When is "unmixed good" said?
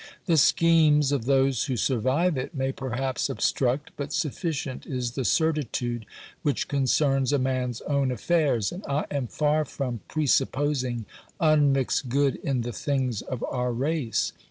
11.39-12.37